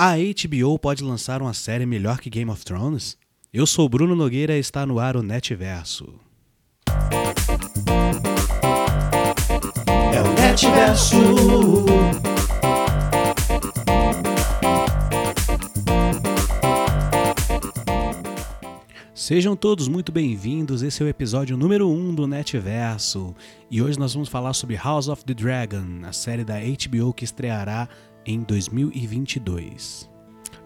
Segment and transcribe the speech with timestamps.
[0.00, 3.18] A HBO pode lançar uma série melhor que Game of Thrones?
[3.52, 6.14] Eu sou Bruno Nogueira e está no ar o Netverso.
[10.14, 11.16] É o Netverso.
[19.12, 20.80] Sejam todos muito bem-vindos.
[20.80, 23.34] Esse é o episódio número 1 um do Netverso.
[23.68, 27.24] E hoje nós vamos falar sobre House of the Dragon, a série da HBO que
[27.24, 27.88] estreará
[28.28, 30.06] em 2022.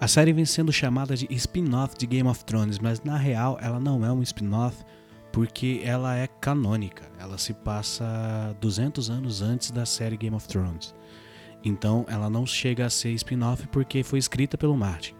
[0.00, 3.78] A série vem sendo chamada de spin-off de Game of Thrones, mas na real ela
[3.78, 4.84] não é um spin-off
[5.30, 7.08] porque ela é canônica.
[7.20, 10.92] Ela se passa 200 anos antes da série Game of Thrones.
[11.64, 15.14] Então ela não chega a ser spin-off porque foi escrita pelo Martin.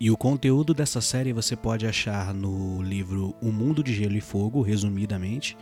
[0.00, 4.20] E o conteúdo dessa série você pode achar no livro O Mundo de Gelo e
[4.20, 5.56] Fogo, resumidamente,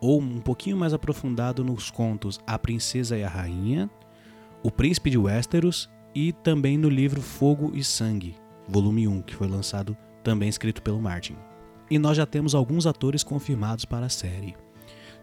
[0.00, 3.90] ou um pouquinho mais aprofundado nos contos A Princesa e a Rainha,
[4.66, 8.34] o Príncipe de Westeros e também no livro Fogo e Sangue,
[8.66, 11.36] volume 1, que foi lançado também escrito pelo Martin.
[11.88, 14.56] E nós já temos alguns atores confirmados para a série.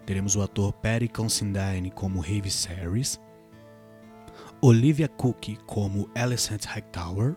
[0.06, 3.20] Teremos o ator Paddy Considine como Rei Viserys,
[4.62, 7.36] Olivia Cook como Alicent Hightower,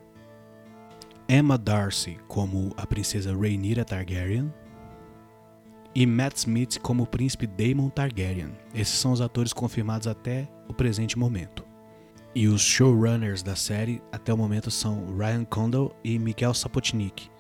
[1.29, 4.55] Emma Darcy como a princesa Rhaenyra Targaryen
[5.93, 8.53] e Matt Smith como o príncipe Daemon Targaryen.
[8.73, 11.66] Esses são os atores confirmados até o presente momento.
[12.37, 17.31] E os showrunners da série até o momento são Ryan Condal e Miguel Sapotnik.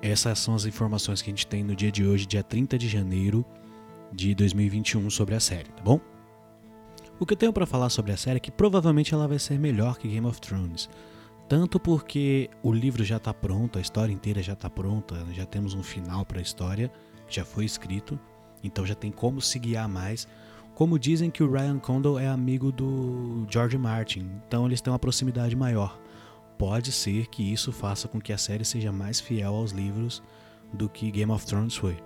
[0.00, 2.88] Essas são as informações que a gente tem no dia de hoje, dia 30 de
[2.88, 3.44] janeiro
[4.12, 6.00] de 2021, sobre a série, tá bom?
[7.18, 9.58] O que eu tenho para falar sobre a série é que provavelmente ela vai ser
[9.58, 10.88] melhor que Game of Thrones.
[11.48, 15.74] Tanto porque o livro já está pronto, a história inteira já está pronta, já temos
[15.74, 16.88] um final para a história,
[17.28, 18.16] já foi escrito,
[18.62, 20.24] então já tem como se guiar mais
[20.74, 24.98] como dizem que o Ryan Condal é amigo do George Martin, então eles têm uma
[24.98, 25.98] proximidade maior.
[26.58, 30.22] Pode ser que isso faça com que a série seja mais fiel aos livros
[30.72, 31.96] do que Game of Thrones foi.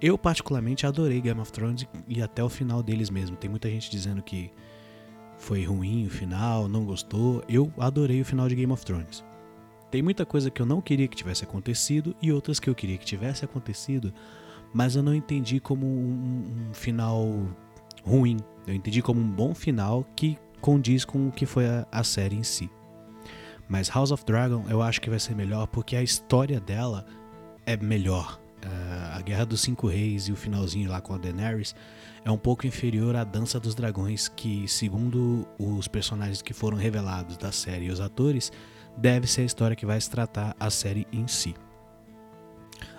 [0.00, 3.36] Eu particularmente adorei Game of Thrones e até o final deles mesmo.
[3.36, 4.50] Tem muita gente dizendo que
[5.36, 7.42] foi ruim o final, não gostou.
[7.48, 9.24] Eu adorei o final de Game of Thrones.
[9.90, 12.98] Tem muita coisa que eu não queria que tivesse acontecido e outras que eu queria
[12.98, 14.12] que tivesse acontecido,
[14.72, 17.26] mas eu não entendi como um, um final
[18.08, 18.38] ruim.
[18.66, 22.36] Eu entendi como um bom final que condiz com o que foi a, a série
[22.36, 22.70] em si.
[23.68, 27.04] Mas House of Dragon eu acho que vai ser melhor porque a história dela
[27.66, 28.40] é melhor.
[28.64, 31.76] Uh, a Guerra dos Cinco Reis e o finalzinho lá com a Daenerys
[32.24, 37.36] é um pouco inferior à Dança dos Dragões, que, segundo os personagens que foram revelados
[37.36, 38.50] da série e os atores,
[38.96, 41.54] deve ser a história que vai se tratar a série em si.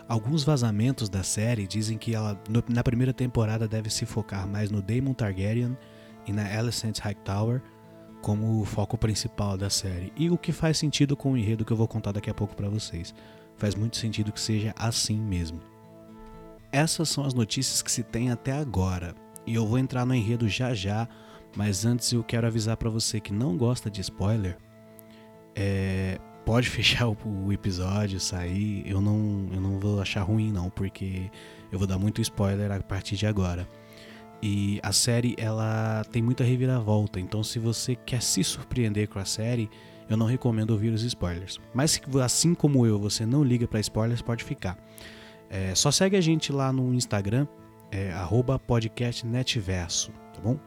[0.09, 2.36] Alguns vazamentos da série dizem que ela
[2.68, 5.78] na primeira temporada deve se focar mais no Daemon Targaryen
[6.25, 7.62] e na Alicent Hightower
[8.20, 10.12] como o foco principal da série.
[10.18, 12.56] E o que faz sentido com o enredo que eu vou contar daqui a pouco
[12.56, 13.14] para vocês.
[13.56, 15.62] Faz muito sentido que seja assim mesmo.
[16.72, 19.14] Essas são as notícias que se tem até agora.
[19.46, 21.08] E eu vou entrar no enredo já já,
[21.56, 24.58] mas antes eu quero avisar para você que não gosta de spoiler.
[25.56, 31.30] É, pode fechar o, episódio, sair, eu não, eu não vou achar ruim não, porque
[31.72, 33.70] eu vou dar muito spoiler a partir de agora.
[34.42, 39.26] E a série ela tem muita reviravolta, então se você quer se surpreender com a
[39.26, 39.70] série,
[40.09, 41.59] eu não recomendo ouvir os spoilers.
[41.72, 44.76] Mas se assim como eu, você não liga para spoilers, pode ficar.
[45.52, 47.46] É, só segue a gente lá no Instagram,
[47.92, 48.12] é,
[48.66, 50.58] podcastnetverso, tá bom?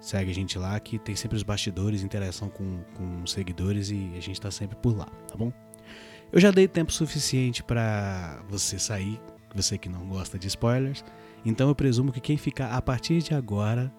[0.00, 4.12] Segue a gente lá que tem sempre os bastidores, interação com, com os seguidores e
[4.16, 5.52] a gente tá sempre por lá, tá bom?
[6.30, 9.20] Eu já dei tempo suficiente para você sair,
[9.54, 11.04] você que não gosta de spoilers.
[11.44, 13.92] Então eu presumo que quem ficar a partir de agora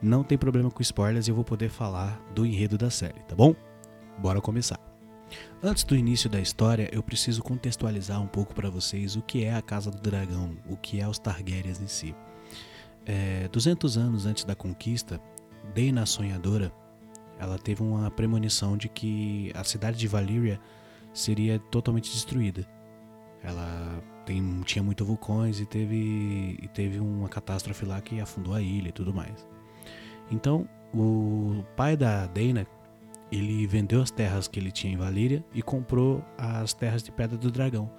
[0.00, 3.34] não tem problema com spoilers e eu vou poder falar do enredo da série, tá
[3.34, 3.54] bom?
[4.18, 4.78] Bora começar.
[5.62, 9.54] Antes do início da história, eu preciso contextualizar um pouco para vocês o que é
[9.54, 12.14] a Casa do Dragão, o que é os Targaryens em si.
[13.04, 15.20] É, 200 anos antes da conquista,
[15.74, 16.72] Dana Sonhadora,
[17.38, 20.60] ela teve uma premonição de que a cidade de Valyria
[21.12, 22.66] seria totalmente destruída.
[23.42, 28.62] Ela tem, tinha muitos vulcões e teve, e teve uma catástrofe lá que afundou a
[28.62, 29.46] ilha e tudo mais.
[30.30, 32.66] Então, o pai da Dana,
[33.30, 37.36] ele vendeu as terras que ele tinha em Valíria e comprou as terras de Pedra
[37.36, 37.90] do Dragão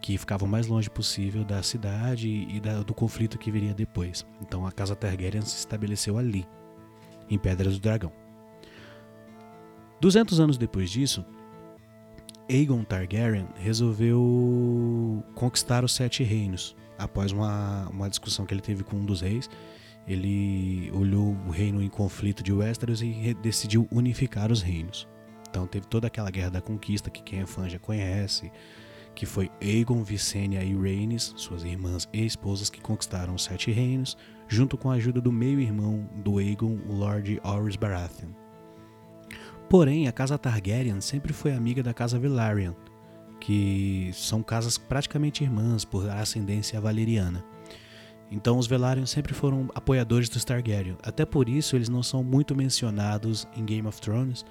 [0.00, 4.24] que ficavam mais longe possível da cidade e da, do conflito que viria depois.
[4.40, 6.46] Então a casa Targaryen se estabeleceu ali,
[7.28, 8.12] em Pedras do Dragão.
[10.00, 11.24] 200 anos depois disso,
[12.48, 18.96] Aegon Targaryen resolveu conquistar os Sete Reinos, após uma, uma discussão que ele teve com
[18.96, 19.50] um dos reis.
[20.06, 25.06] ele olhou o reino em conflito de Westeros e decidiu unificar os reinos.
[25.50, 28.50] Então teve toda aquela guerra da conquista que quem é fã já conhece,
[29.18, 34.16] que foi Aegon, Visenya e Rhaenys, suas irmãs e esposas que conquistaram os Sete Reinos,
[34.46, 38.28] junto com a ajuda do meio-irmão do Aegon, o Lord Orys Baratheon.
[39.68, 42.74] Porém, a casa Targaryen sempre foi amiga da casa Velaryon,
[43.40, 47.44] que são casas praticamente irmãs por ascendência valeriana.
[48.30, 50.96] Então os Velaryon sempre foram apoiadores dos Targaryen.
[51.02, 54.44] Até por isso eles não são muito mencionados em Game of Thrones,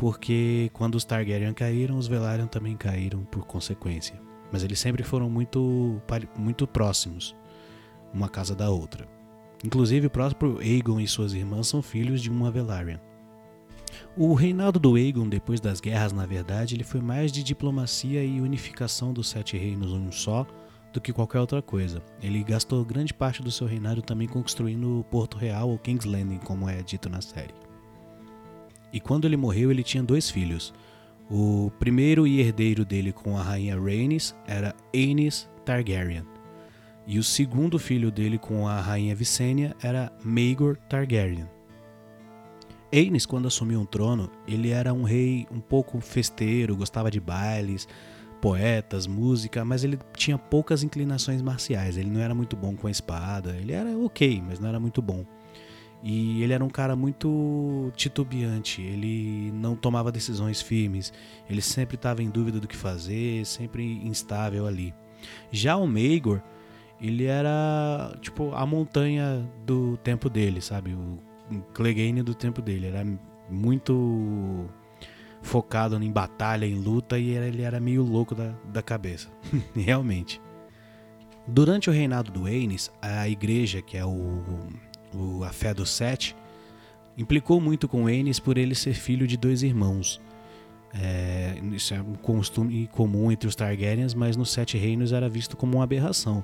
[0.00, 4.18] porque quando os Targaryen caíram, os Velaryon também caíram por consequência.
[4.50, 6.00] Mas eles sempre foram muito,
[6.34, 7.36] muito próximos,
[8.10, 9.06] uma casa da outra.
[9.62, 12.96] Inclusive o próprio Aegon e suas irmãs são filhos de uma Velaryon.
[14.16, 18.40] O reinado do Aegon depois das guerras, na verdade, ele foi mais de diplomacia e
[18.40, 20.46] unificação dos sete reinos um só,
[20.94, 22.02] do que qualquer outra coisa.
[22.22, 26.66] Ele gastou grande parte do seu reinado também construindo Porto Real ou King's Landing, como
[26.70, 27.52] é dito na série.
[28.92, 30.72] E quando ele morreu, ele tinha dois filhos.
[31.30, 36.24] O primeiro e herdeiro dele com a rainha Rhaenys era Aenys Targaryen.
[37.06, 41.48] E o segundo filho dele com a rainha Visenya era Maegor Targaryen.
[42.92, 47.86] Aenys, quando assumiu o trono, ele era um rei um pouco festeiro, gostava de bailes,
[48.40, 51.96] poetas, música, mas ele tinha poucas inclinações marciais.
[51.96, 53.56] Ele não era muito bom com a espada.
[53.56, 55.24] Ele era ok, mas não era muito bom.
[56.02, 61.12] E ele era um cara muito titubeante, ele não tomava decisões firmes,
[61.48, 64.94] ele sempre estava em dúvida do que fazer, sempre instável ali.
[65.52, 66.40] Já o Maegor,
[67.00, 70.94] ele era tipo a montanha do tempo dele, sabe?
[70.94, 71.18] O
[71.74, 72.86] Clegane do tempo dele.
[72.86, 73.04] Era
[73.48, 74.66] muito
[75.42, 79.28] focado em batalha, em luta, e ele era meio louco da, da cabeça.
[79.74, 80.40] Realmente.
[81.46, 84.42] Durante o reinado do Aenys, a igreja, que é o,
[85.14, 86.36] o, a fé dos sete,
[87.16, 90.20] implicou muito com Aenys por ele ser filho de dois irmãos.
[90.92, 95.56] É, isso é um costume comum entre os Targaryens, mas nos Sete Reinos era visto
[95.56, 96.42] como uma aberração.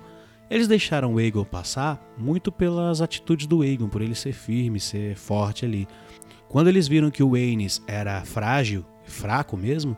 [0.48, 5.16] Eles deixaram o Aegon passar muito pelas atitudes do Aegon, por ele ser firme, ser
[5.16, 5.88] forte ali.
[6.48, 9.96] Quando eles viram que o Aenys era frágil, fraco mesmo,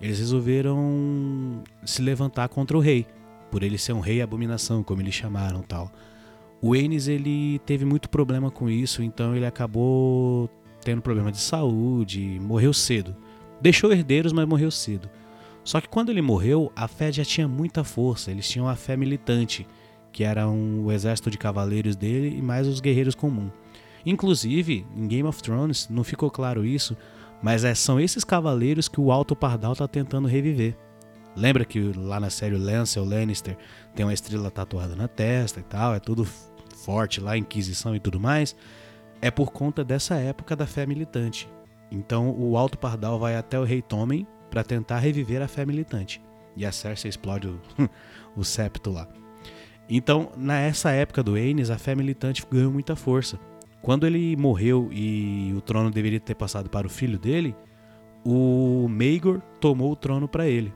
[0.00, 3.06] eles resolveram se levantar contra o rei,
[3.50, 5.92] por ele ser um rei abominação, como eles chamaram tal.
[6.60, 10.48] O Aenys ele teve muito problema com isso, então ele acabou
[10.82, 13.14] tendo problema de saúde, morreu cedo.
[13.60, 15.08] Deixou herdeiros, mas morreu cedo.
[15.64, 18.96] Só que quando ele morreu, a fé já tinha muita força, eles tinham a fé
[18.96, 19.66] militante,
[20.12, 23.50] que era um, o exército de cavaleiros dele e mais os guerreiros comuns.
[24.04, 26.96] Inclusive, em Game of Thrones, não ficou claro isso,
[27.42, 30.76] mas é, são esses cavaleiros que o Alto Pardal está tentando reviver.
[31.36, 33.56] Lembra que lá na série o Lancel Lannister
[33.94, 36.26] tem uma estrela tatuada na testa e tal, é tudo
[36.76, 38.56] forte lá, Inquisição e tudo mais?
[39.20, 41.48] É por conta dessa época da fé militante.
[41.90, 46.22] Então o Alto Pardal vai até o Rei Tommen para tentar reviver a fé militante.
[46.56, 47.60] E a Cersei explode o,
[48.34, 49.06] o septo lá.
[49.88, 53.38] Então, nessa época do Aenys, a fé militante ganhou muita força.
[53.82, 57.54] Quando ele morreu e o trono deveria ter passado para o filho dele,
[58.24, 60.72] o Maegor tomou o trono para ele.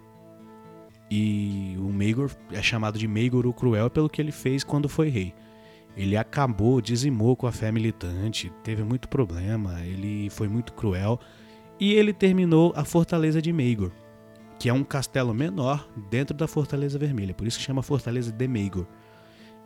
[1.11, 5.09] E o Maegor é chamado de Maegor o Cruel pelo que ele fez quando foi
[5.09, 5.35] rei.
[5.97, 11.19] Ele acabou, dizimou com a fé militante, teve muito problema, ele foi muito cruel
[11.81, 13.91] e ele terminou a Fortaleza de Maegor,
[14.59, 18.47] que é um castelo menor dentro da Fortaleza Vermelha, por isso que chama Fortaleza de
[18.47, 18.87] Maegor.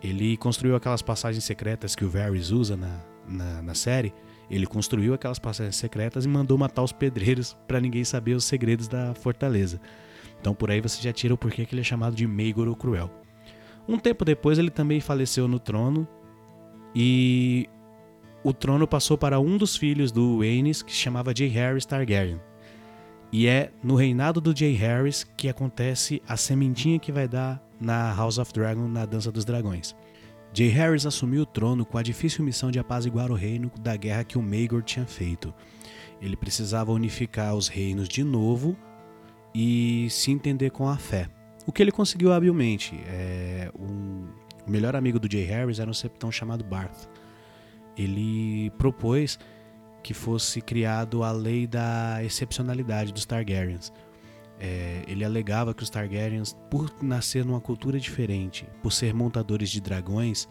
[0.02, 4.12] Ele construiu aquelas passagens secretas que o Varys usa na, na, na série.
[4.50, 8.86] Ele construiu aquelas passagens secretas e mandou matar os pedreiros para ninguém saber os segredos
[8.86, 9.80] da fortaleza.
[10.44, 12.76] Então por aí você já tira o porquê que ele é chamado de Maegor o
[12.76, 13.10] Cruel.
[13.88, 16.06] Um tempo depois ele também faleceu no trono
[16.94, 17.66] e
[18.42, 21.48] o trono passou para um dos filhos do Aenys, que se chamava J.
[21.48, 22.38] Harris Targaryen.
[23.32, 24.74] E é no reinado do J.
[24.74, 29.46] Harris que acontece a sementinha que vai dar na House of Dragon, na Dança dos
[29.46, 29.96] Dragões.
[30.52, 30.68] J.
[30.68, 34.36] Harris assumiu o trono com a difícil missão de apaziguar o reino da guerra que
[34.36, 35.54] o Maegor tinha feito.
[36.20, 38.76] Ele precisava unificar os reinos de novo
[39.54, 41.28] e se entender com a fé.
[41.66, 43.00] O que ele conseguiu habilmente.
[43.06, 44.26] É, um,
[44.66, 45.44] o melhor amigo do J.
[45.44, 47.08] Harris era um septão chamado Barth
[47.96, 49.38] ele propôs
[50.02, 53.92] que fosse criado a lei da excepcionalidade dos Targaryens.
[54.60, 59.80] É, ele alegava que os Targaryens, por nascer numa cultura diferente, por ser montadores de
[59.80, 60.46] dragões,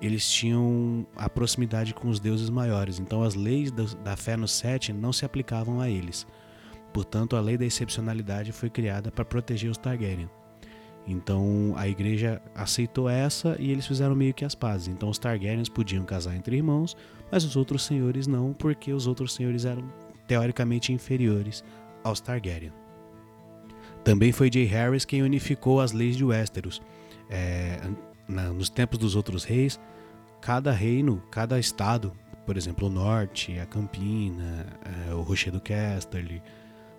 [0.00, 2.98] eles tinham a proximidade com os deuses maiores.
[2.98, 6.26] Então as leis da fé no Sete não se aplicavam a eles.
[6.94, 10.30] Portanto, a lei da excepcionalidade foi criada para proteger os Targaryen.
[11.06, 14.86] Então a igreja aceitou essa e eles fizeram meio que as pazes.
[14.86, 16.96] Então os Targaryens podiam casar entre irmãos,
[17.30, 19.84] mas os outros senhores não, porque os outros senhores eram
[20.28, 21.64] teoricamente inferiores
[22.04, 22.72] aos Targaryen.
[24.04, 26.80] Também foi Jay Harris quem unificou as leis de Westeros.
[27.28, 27.80] É,
[28.28, 29.80] na, nos tempos dos outros reis,
[30.40, 32.12] cada reino, cada estado,
[32.46, 34.66] por exemplo, o norte, a Campina,
[35.08, 36.40] é, o Rochedo Casterly,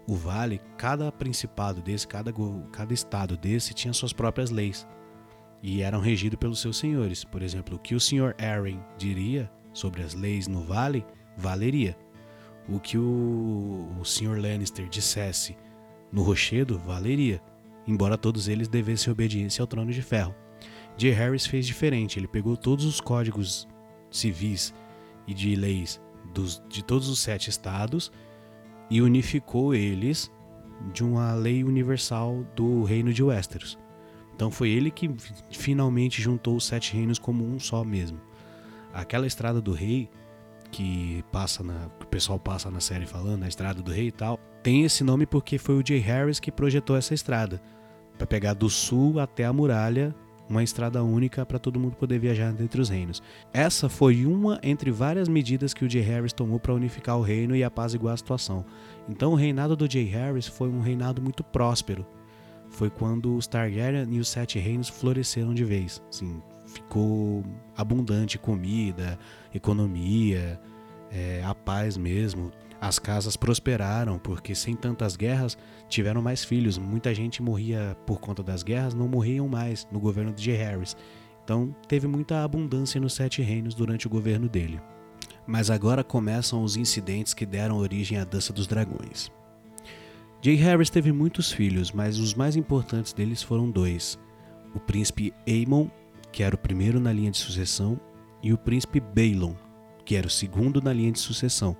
[0.08, 2.32] o Vale, cada principado desse, cada,
[2.72, 4.88] cada estado desse tinha suas próprias leis
[5.64, 7.24] e eram regidos pelos seus senhores.
[7.24, 11.04] Por exemplo, o que o senhor Arryn diria sobre as leis no Vale,
[11.36, 11.98] valeria.
[12.70, 15.58] O que o, o senhor Lannister dissesse
[16.12, 17.42] no Rochedo, valeria,
[17.88, 20.36] embora todos eles devessem obediência ao Trono de Ferro.
[20.98, 21.12] J.
[21.12, 23.68] Harris fez diferente, ele pegou todos os códigos
[24.10, 24.74] civis
[25.28, 26.02] e de leis
[26.34, 28.12] dos, de todos os sete estados
[28.90, 30.32] e unificou eles
[30.94, 33.78] de uma lei universal do reino de Westeros.
[34.36, 35.10] Então foi ele que
[35.52, 38.20] finalmente juntou os sete reinos como um só mesmo.
[38.94, 40.10] Aquela estrada do rei
[40.72, 44.12] que passa na, que o pessoal passa na série falando, a estrada do rei e
[44.12, 47.62] tal, tem esse nome porque foi o Jay Harris que projetou essa estrada
[48.18, 50.14] para pegar do sul até a muralha
[50.50, 53.22] uma estrada única para todo mundo poder viajar entre os reinos.
[53.54, 57.56] Essa foi uma entre várias medidas que o Jay Harris tomou para unificar o reino
[57.56, 58.66] e apaziguar a situação.
[59.10, 62.06] Então o reinado do Jay Harris foi um reinado muito próspero.
[62.70, 66.02] Foi quando os Targaryen e os Sete Reinos floresceram de vez.
[66.10, 67.44] Assim, ficou
[67.78, 69.18] abundante comida,
[69.54, 70.60] economia,
[71.12, 72.52] é, a paz mesmo.
[72.80, 76.78] As casas prosperaram porque sem tantas guerras tiveram mais filhos.
[76.78, 80.52] Muita gente morria por conta das guerras, não morriam mais no governo de.
[80.52, 80.96] Harris.
[81.44, 84.80] Então teve muita abundância nos Sete Reinos durante o governo dele.
[85.48, 89.32] Mas agora começam os incidentes que deram origem à Dança dos Dragões.
[90.42, 90.56] J.
[90.56, 94.20] Harris teve muitos filhos, mas os mais importantes deles foram dois:
[94.74, 95.88] o príncipe Aemon,
[96.32, 98.00] que era o primeiro na linha de sucessão,
[98.44, 99.56] e o príncipe Balon,
[100.04, 101.76] que era o segundo na linha de sucessão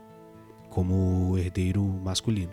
[0.76, 2.52] como herdeiro masculino.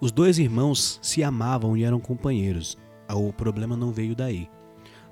[0.00, 2.78] Os dois irmãos se amavam e eram companheiros.
[3.12, 4.48] O problema não veio daí.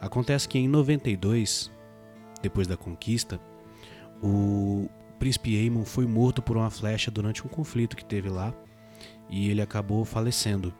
[0.00, 1.68] Acontece que em 92,
[2.40, 3.40] depois da conquista,
[4.22, 8.54] o príncipe Aemon foi morto por uma flecha durante um conflito que teve lá
[9.28, 10.72] e ele acabou falecendo.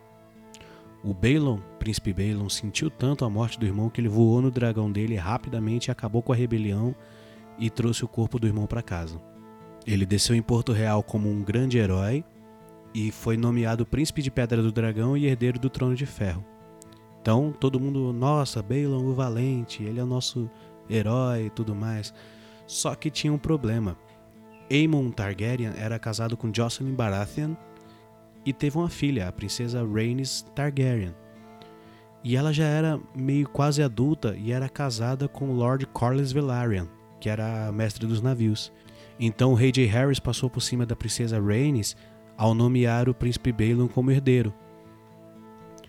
[1.03, 4.93] O Balon, príncipe Balon, sentiu tanto a morte do irmão que ele voou no dragão
[4.93, 6.95] dele rapidamente, acabou com a rebelião
[7.59, 9.21] e trouxe o corpo do irmão para casa.
[9.87, 12.25] Ele desceu em Porto Real como um grande herói
[12.93, 16.45] e foi nomeado Príncipe de Pedra do Dragão e herdeiro do Trono de Ferro.
[17.21, 20.51] Então todo mundo, nossa, Balon o Valente, ele é o nosso
[20.91, 22.13] herói e tudo mais.
[22.67, 23.97] Só que tinha um problema.
[24.71, 27.55] Aemon Targaryen era casado com Jocelyn Baratheon
[28.45, 31.15] e teve uma filha, a princesa Rhaenys Targaryen.
[32.25, 36.87] E ela já era meio quase adulta e era casada com Lord Corlys Velaryon,
[37.21, 38.73] que era mestre dos navios.
[39.19, 39.87] Então o rei J.
[39.87, 41.97] Harris passou por cima da princesa Rhaenys
[42.37, 44.53] ao nomear o príncipe Balon como herdeiro.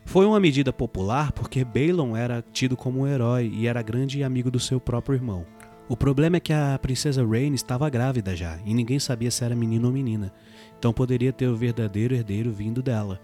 [0.05, 4.49] Foi uma medida popular porque Balon era tido como um herói e era grande amigo
[4.49, 5.45] do seu próprio irmão.
[5.89, 9.55] O problema é que a princesa Rhaenys estava grávida já e ninguém sabia se era
[9.55, 10.33] menino ou menina,
[10.77, 13.19] então poderia ter o verdadeiro herdeiro vindo dela.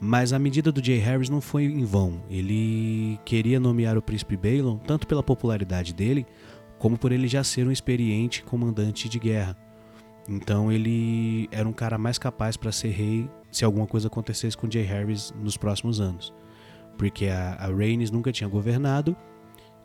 [0.00, 2.20] Mas a medida do Jay Harris não foi em vão.
[2.28, 6.26] Ele queria nomear o príncipe Balon tanto pela popularidade dele,
[6.84, 9.56] como por ele já ser um experiente comandante de guerra.
[10.28, 14.70] Então ele era um cara mais capaz para ser rei se alguma coisa acontecesse com
[14.70, 16.30] Jay Harris nos próximos anos.
[16.98, 19.16] Porque a, a Rhaenys nunca tinha governado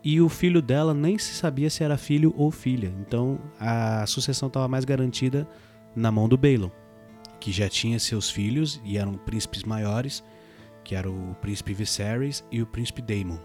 [0.04, 2.94] e o filho dela nem se sabia se era filho ou filha.
[3.00, 5.48] Então a sucessão estava mais garantida
[5.96, 6.70] na mão do Balon,
[7.40, 10.22] que já tinha seus filhos e eram príncipes maiores,
[10.84, 13.40] que era o príncipe Viserys e o príncipe Daemon.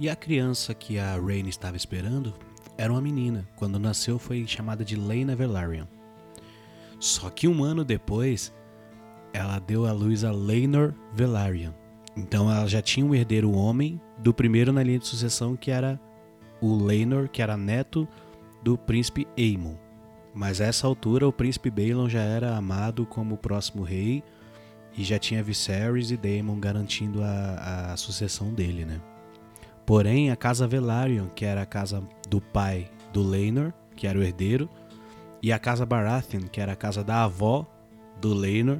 [0.00, 2.34] E a criança que a Rhaenys estava esperando
[2.82, 3.46] era uma menina.
[3.54, 5.86] Quando nasceu foi chamada de Lena Velaryon.
[6.98, 8.52] Só que um ano depois,
[9.32, 11.70] ela deu à luz a Laenor Velaryon.
[12.16, 15.98] Então ela já tinha um herdeiro homem do primeiro na linha de sucessão que era
[16.60, 18.06] o Laenor, que era neto
[18.64, 19.76] do príncipe Aemon.
[20.34, 24.24] Mas a essa altura o príncipe Balon já era amado como o próximo rei
[24.96, 29.00] e já tinha Viserys e Daemon garantindo a, a sucessão dele, né?
[29.84, 34.22] Porém, a casa Velaryon, que era a casa do pai do Laenor, que era o
[34.22, 34.68] herdeiro,
[35.42, 37.66] e a casa Baratheon, que era a casa da avó
[38.20, 38.78] do Laenor,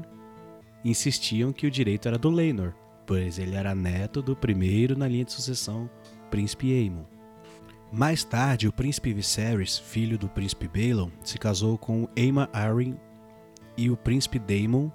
[0.85, 2.73] insistiam que o direito era do Laenor,
[3.07, 5.91] pois ele era neto do primeiro na linha de sucessão,
[6.31, 7.05] príncipe Aemon.
[7.93, 12.97] Mais tarde, o príncipe Viserys, filho do príncipe Balon, se casou com Aemma Arryn
[13.77, 14.91] e o príncipe Daemon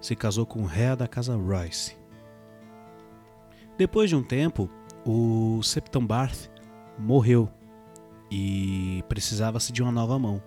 [0.00, 1.96] se casou com Rhea da casa Royce.
[3.78, 4.68] Depois de um tempo,
[5.04, 6.48] o Septon Barth
[6.98, 7.48] morreu
[8.30, 10.42] e precisava-se de uma nova mão.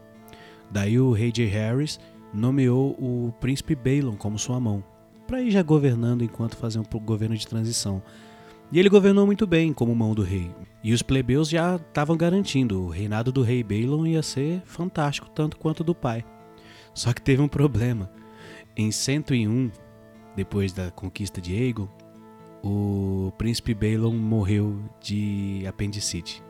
[0.71, 1.45] Daí o rei J.
[1.45, 1.99] Harris
[2.33, 4.83] nomeou o príncipe Balon como sua mão,
[5.27, 8.01] para ir já governando enquanto fazia um governo de transição.
[8.71, 10.51] E ele governou muito bem como mão do rei.
[10.83, 15.57] E os plebeus já estavam garantindo, o reinado do rei Balon ia ser fantástico tanto
[15.57, 16.25] quanto do pai.
[16.93, 18.09] Só que teve um problema.
[18.75, 19.71] Em 101,
[20.35, 21.87] depois da conquista de Aegon,
[22.65, 26.43] o príncipe Balon morreu de apendicite.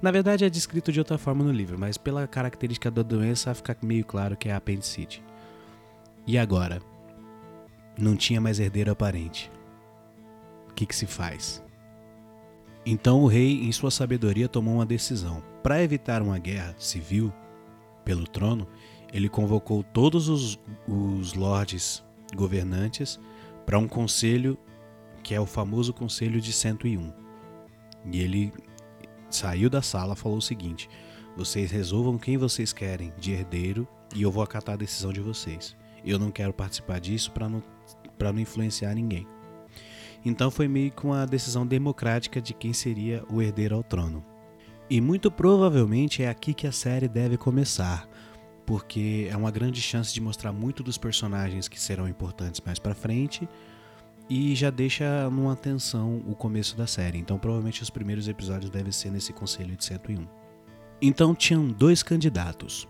[0.00, 3.76] Na verdade é descrito de outra forma no livro, mas pela característica da doença fica
[3.82, 5.22] meio claro que é apendicite.
[6.26, 6.80] E agora?
[7.98, 9.50] Não tinha mais herdeiro aparente.
[10.70, 11.62] O que, que se faz?
[12.86, 15.42] Então o rei, em sua sabedoria, tomou uma decisão.
[15.62, 17.30] Para evitar uma guerra civil
[18.04, 18.66] pelo trono,
[19.12, 22.02] ele convocou todos os, os lordes
[22.34, 23.20] governantes
[23.66, 24.56] para um conselho
[25.28, 27.12] que é o famoso Conselho de 101.
[28.10, 28.50] E ele
[29.28, 30.88] saiu da sala e falou o seguinte:
[31.36, 35.76] vocês resolvam quem vocês querem de herdeiro e eu vou acatar a decisão de vocês.
[36.02, 37.62] Eu não quero participar disso para não,
[38.18, 39.26] não influenciar ninguém.
[40.24, 44.24] Então foi meio que uma decisão democrática de quem seria o herdeiro ao trono.
[44.88, 48.08] E muito provavelmente é aqui que a série deve começar,
[48.64, 52.94] porque é uma grande chance de mostrar muito dos personagens que serão importantes mais para
[52.94, 53.46] frente
[54.28, 57.18] e já deixa numa tensão o começo da série.
[57.18, 60.26] Então provavelmente os primeiros episódios devem ser nesse conselho de 101.
[61.00, 62.86] Então tinham dois candidatos.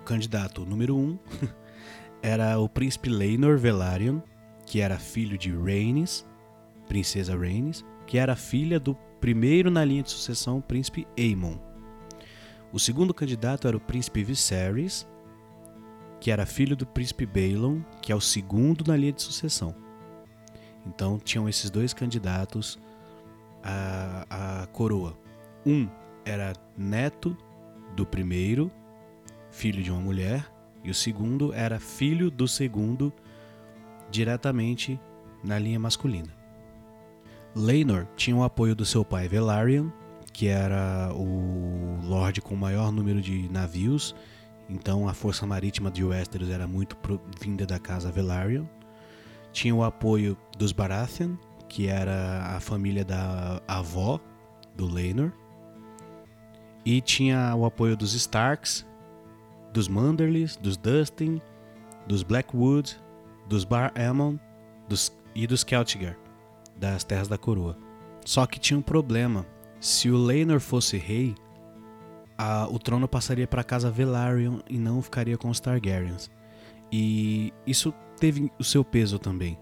[0.00, 1.18] O candidato número um
[2.22, 4.20] era o príncipe Laenor Velaryon,
[4.64, 6.24] que era filho de Rhaenys,
[6.88, 11.58] princesa Rhaenys, que era filha do primeiro na linha de sucessão, príncipe Aemon.
[12.72, 15.06] O segundo candidato era o príncipe Viserys,
[16.20, 19.85] que era filho do príncipe Balon, que é o segundo na linha de sucessão.
[20.86, 22.78] Então tinham esses dois candidatos
[23.62, 25.16] à, à coroa.
[25.64, 25.88] Um
[26.24, 27.36] era neto
[27.94, 28.70] do primeiro,
[29.50, 30.50] filho de uma mulher,
[30.84, 33.12] e o segundo era filho do segundo,
[34.10, 35.00] diretamente
[35.42, 36.28] na linha masculina.
[37.54, 39.90] Laenor tinha o apoio do seu pai Velaryon,
[40.32, 44.14] que era o lord com o maior número de navios,
[44.68, 46.96] então a força marítima de Westeros era muito
[47.40, 48.66] vinda da casa Velaryon
[49.56, 51.34] tinha o apoio dos Baratheon,
[51.66, 54.20] que era a família da avó
[54.76, 55.32] do Laenor,
[56.84, 58.86] e tinha o apoio dos Starks,
[59.72, 61.40] dos Manderlys, dos Dustin,
[62.06, 63.00] dos Blackwood,
[63.48, 64.36] dos Bar Aemon
[64.90, 66.18] dos, e dos Celtigar,
[66.76, 67.78] das Terras da Coroa.
[68.26, 69.46] Só que tinha um problema.
[69.80, 71.34] Se o Laenor fosse rei,
[72.36, 76.30] a, o trono passaria para a casa Velaryon e não ficaria com os Targaryens.
[76.92, 79.58] E isso teve o seu peso também.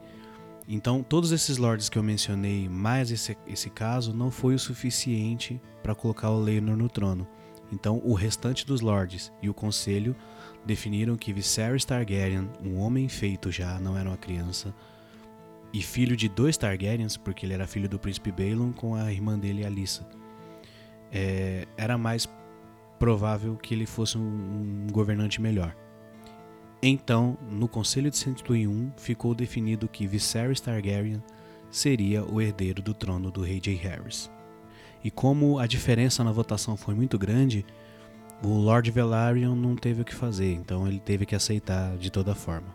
[0.67, 5.61] Então, todos esses lords que eu mencionei, mais esse, esse caso, não foi o suficiente
[5.83, 7.27] para colocar o Laenor no trono.
[7.71, 10.17] Então, o restante dos lords e o conselho
[10.65, 14.75] definiram que Viserys Targaryen, um homem feito já, não era uma criança,
[15.73, 19.39] e filho de dois Targaryens, porque ele era filho do príncipe Balon com a irmã
[19.39, 20.07] dele, Alyssa,
[21.13, 22.29] é, era mais
[22.99, 25.75] provável que ele fosse um, um governante melhor.
[26.83, 31.23] Então, no Conselho de 101 ficou definido que Viserys Targaryen
[31.71, 33.75] seria o herdeiro do trono do rei J.
[33.75, 34.31] Harris.
[35.03, 37.65] E como a diferença na votação foi muito grande,
[38.43, 42.35] o Lord Velaryon não teve o que fazer, então ele teve que aceitar de toda
[42.35, 42.69] forma.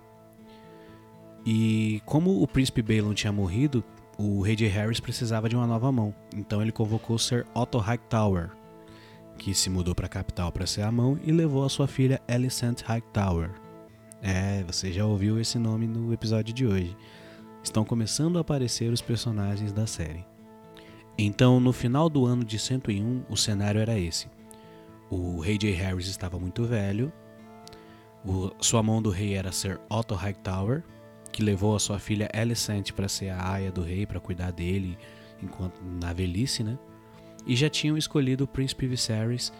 [1.45, 3.83] E como o príncipe Balon tinha morrido,
[4.17, 4.67] o rei J.
[4.67, 8.51] Harris precisava de uma nova mão, então ele convocou Sir Otto Hightower,
[9.37, 12.21] que se mudou para a capital para ser a mão e levou a sua filha
[12.27, 13.51] Alicent Hightower.
[14.21, 16.95] É, você já ouviu esse nome no episódio de hoje.
[17.63, 20.25] Estão começando a aparecer os personagens da série.
[21.17, 24.27] Então, no final do ano de 101, o cenário era esse.
[25.09, 25.71] O rei J.
[25.71, 27.11] Harris estava muito velho.
[28.25, 30.83] O, sua mão do rei era Sir Otto Hightower,
[31.31, 34.97] que levou a sua filha Alicent para ser a aia do rei, para cuidar dele
[35.41, 36.77] enquanto na velhice, né?
[37.47, 39.53] E já tinham escolhido o príncipe Viserys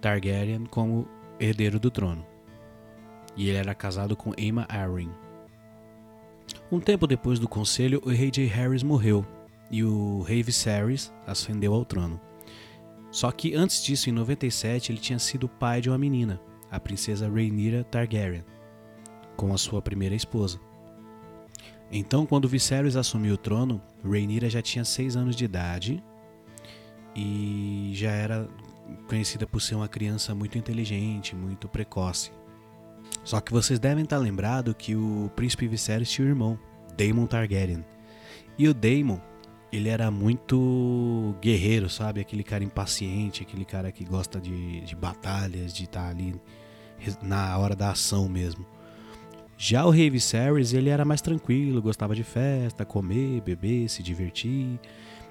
[0.00, 1.06] Targaryen como
[1.38, 2.26] herdeiro do trono
[3.38, 5.08] e ele era casado com Aemma Arryn.
[6.70, 8.46] Um tempo depois do conselho, o rei J.
[8.46, 9.24] Harris morreu
[9.70, 12.20] e o rei Viserys ascendeu ao trono.
[13.12, 17.28] Só que antes disso, em 97, ele tinha sido pai de uma menina, a princesa
[17.28, 18.44] Rhaenyra Targaryen,
[19.36, 20.60] com a sua primeira esposa.
[21.90, 26.02] Então, quando Viserys assumiu o trono, Rhaenyra já tinha 6 anos de idade
[27.14, 28.48] e já era
[29.06, 32.30] conhecida por ser uma criança muito inteligente, muito precoce.
[33.28, 36.58] Só que vocês devem estar lembrado que o príncipe Viserys tinha um irmão,
[36.96, 37.84] Daemon Targaryen.
[38.56, 39.18] E o Daemon,
[39.70, 42.22] ele era muito guerreiro, sabe?
[42.22, 46.40] Aquele cara impaciente, aquele cara que gosta de, de batalhas, de estar tá ali
[47.20, 48.64] na hora da ação mesmo.
[49.58, 54.80] Já o Rei Viserys, ele era mais tranquilo, gostava de festa, comer, beber, se divertir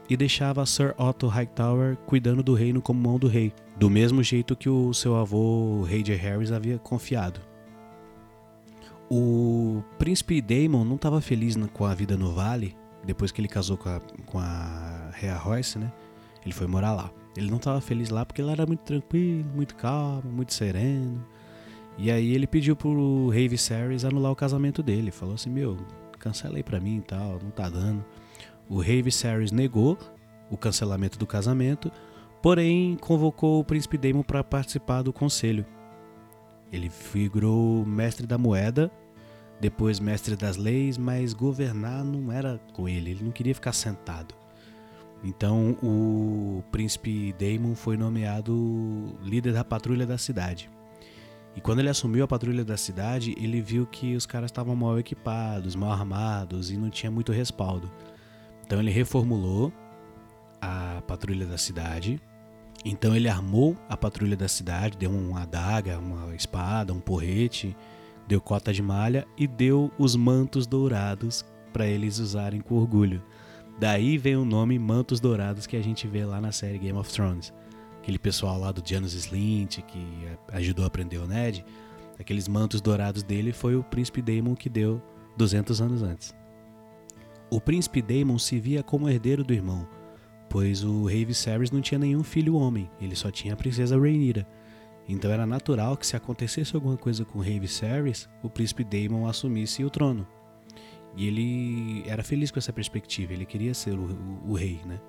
[0.07, 4.55] e deixava Sir Otto Hightower cuidando do reino como mão do rei, do mesmo jeito
[4.55, 7.46] que o seu avô, rei de Harris, havia confiado.
[9.09, 13.77] O príncipe Daemon não estava feliz com a vida no vale, depois que ele casou
[13.77, 15.91] com a, com a Rhea Royce, né?
[16.43, 17.11] Ele foi morar lá.
[17.35, 21.25] Ele não estava feliz lá porque ele era muito tranquilo, muito calmo, muito sereno.
[21.97, 25.09] E aí ele pediu pro rei Viserys anular o casamento dele.
[25.09, 25.77] Falou assim, meu,
[26.19, 28.03] cancela aí pra mim e tal, não tá dando.
[28.69, 29.97] O rei Viserys negou
[30.49, 31.91] o cancelamento do casamento,
[32.41, 35.65] porém convocou o príncipe Daemon para participar do conselho.
[36.71, 38.91] Ele figurou mestre da moeda,
[39.59, 44.35] depois mestre das leis, mas governar não era com ele, ele não queria ficar sentado.
[45.23, 50.69] Então o príncipe Daemon foi nomeado líder da patrulha da cidade.
[51.55, 54.99] E quando ele assumiu a patrulha da cidade, ele viu que os caras estavam mal
[54.99, 57.91] equipados, mal armados e não tinha muito respaldo.
[58.63, 59.73] Então ele reformulou
[60.61, 62.21] a patrulha da cidade.
[62.85, 67.75] Então ele armou a patrulha da cidade, deu uma adaga, uma espada, um porrete,
[68.27, 73.21] deu cota de malha e deu os mantos dourados para eles usarem com orgulho.
[73.79, 77.11] Daí vem o nome Mantos Dourados que a gente vê lá na série Game of
[77.11, 77.53] Thrones.
[77.99, 81.63] Aquele pessoal lá do Janus Slint que ajudou a aprender o Ned,
[82.19, 84.99] aqueles mantos dourados dele foi o príncipe Daemon que deu
[85.37, 86.35] 200 anos antes.
[87.51, 89.87] O príncipe Daemon se via como herdeiro do irmão,
[90.49, 94.47] pois o rei Viserys não tinha nenhum filho homem, ele só tinha a princesa Rhaenyra.
[95.07, 99.27] Então era natural que se acontecesse alguma coisa com o rei Viserys, o príncipe Daemon
[99.27, 100.27] assumisse o trono.
[101.15, 104.99] E ele era feliz com essa perspectiva, ele queria ser o, o, o rei, né?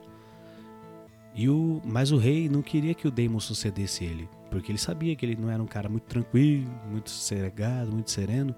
[1.34, 5.14] E o, mas o rei não queria que o Daemon sucedesse ele, porque ele sabia
[5.14, 8.54] que ele não era um cara muito tranquilo, muito sossegado, muito sereno,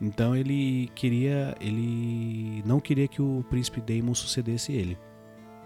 [0.00, 4.96] então ele queria, ele não queria que o príncipe Daemon sucedesse ele.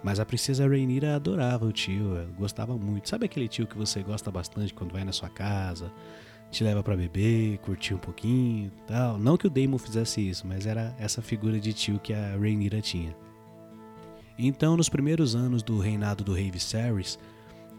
[0.02, 3.08] Mas a princesa Rhaenyra adorava o tio, gostava muito.
[3.08, 5.92] Sabe aquele tio que você gosta bastante quando vai na sua casa,
[6.50, 9.16] te leva para beber, curtir um pouquinho, tal.
[9.18, 12.80] Não que o Daemon fizesse isso, mas era essa figura de tio que a Rhaenyra
[12.80, 13.16] tinha.
[14.38, 17.18] Então, nos primeiros anos do reinado do rei Viserys,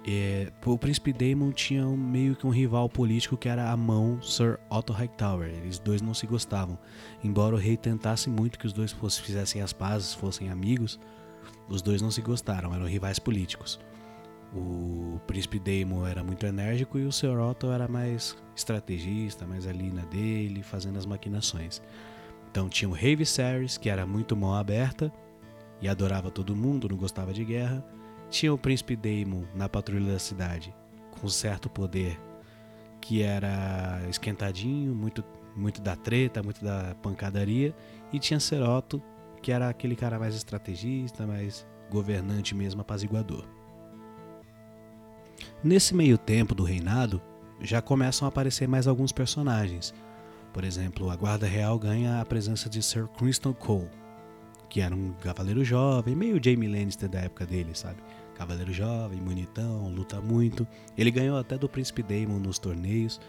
[0.05, 4.21] é, o príncipe Daemon tinha um, meio que um rival político que era a mão
[4.21, 5.49] Sir Otto Hightower.
[5.49, 6.77] Eles dois não se gostavam.
[7.23, 10.99] Embora o rei tentasse muito que os dois fossem, fizessem as pazes, fossem amigos,
[11.67, 13.80] os dois não se gostaram, eram rivais políticos.
[14.56, 19.91] O príncipe Daemon era muito enérgico e o Sir Otto era mais estrategista, mais ali
[19.91, 21.82] na dele, fazendo as maquinações.
[22.52, 25.12] Então tinha o rei Viserys, que era muito mão aberta
[25.82, 27.84] e adorava todo mundo, não gostava de guerra
[28.34, 30.73] tinha o príncipe Daemon na patrulha da cidade,
[31.12, 32.19] com certo poder,
[32.99, 35.23] que era esquentadinho, muito,
[35.56, 37.76] muito da treta, muito da pancadaria,
[38.12, 38.99] e tinha Seroto,
[39.43, 43.45] que era aquele cara mais estrategista, mais governante mesmo, apaziguador.
[45.62, 47.21] Nesse meio tempo do reinado,
[47.60, 49.93] já começam a aparecer mais alguns personagens.
[50.53, 53.89] Por exemplo, a Guarda Real ganha a presença de Sir Criston Cole,
[54.69, 57.97] que era um cavaleiro jovem, meio Jaime Lannister da época dele, sabe?
[58.36, 60.65] Cavaleiro jovem, bonitão, luta muito.
[60.97, 63.19] Ele ganhou até do Príncipe Daemon nos torneios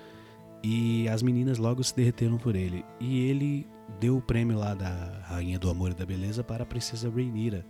[0.64, 2.83] e as meninas logo se derreteram por ele.
[2.98, 3.68] E ele
[4.00, 7.66] deu o prêmio lá da Rainha do Amor e da Beleza para a Princesa Rhaenyra.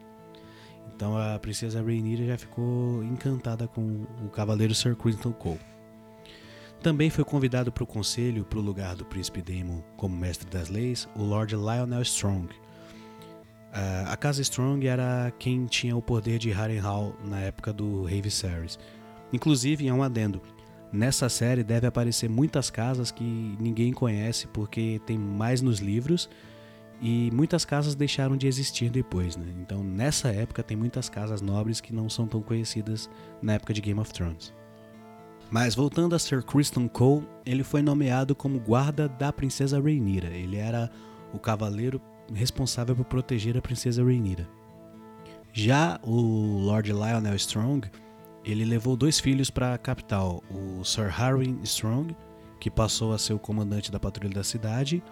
[0.94, 5.58] Então a Princesa Rhaenyra já ficou encantada com o Cavaleiro Sir Criston Cole.
[6.80, 10.68] Também foi convidado para o conselho, para o lugar do Príncipe Daemon como mestre das
[10.68, 12.48] leis, o Lord Lionel Strong,
[14.06, 18.78] a Casa Strong era quem tinha o poder de Harrenhal na época do Rei Viserys.
[19.32, 20.40] Inclusive, é um adendo.
[20.94, 23.24] Nessa série deve aparecer muitas casas que
[23.58, 26.30] ninguém conhece porque tem mais nos livros
[27.02, 29.52] e muitas casas deixaram de existir depois, né?
[29.60, 33.10] Então, nessa época tem muitas casas nobres que não são tão conhecidas
[33.42, 34.54] na época de Game of Thrones.
[35.50, 40.28] Mas voltando a Sir Criston Cole, ele foi nomeado como guarda da princesa Rhaenyra.
[40.28, 40.88] Ele era
[41.32, 42.00] o cavaleiro
[42.32, 44.48] responsável por proteger a princesa Rhaenyra.
[45.52, 46.20] Já o
[46.60, 47.90] Lord Lionel Strong,
[48.44, 52.14] ele levou dois filhos para a capital, o Sir Harwin Strong,
[52.60, 55.02] que passou a ser o comandante da patrulha da cidade,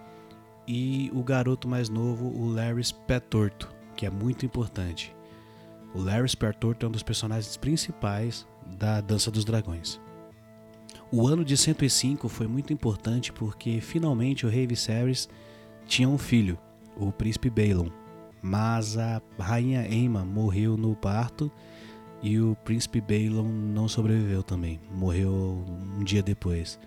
[0.66, 5.14] e o garoto mais novo, o Larry Petorto, que é muito importante.
[5.94, 8.46] O Larry Petorto é um dos personagens principais
[8.78, 10.00] da Dança dos Dragões.
[11.10, 15.28] O ano de 105 foi muito importante porque finalmente o rei Viserys
[15.86, 16.58] tinha um filho,
[16.96, 17.90] o príncipe Balon.
[18.40, 21.50] mas a rainha Aemma morreu no parto
[22.22, 25.64] e o príncipe Balon não sobreviveu também, morreu
[25.98, 26.78] um dia depois.